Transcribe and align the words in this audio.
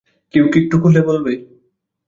কেউ 0.33 0.45
কি 0.51 0.57
একটু 0.61 0.75
খুলে 0.81 1.01
বলবে? 1.07 1.33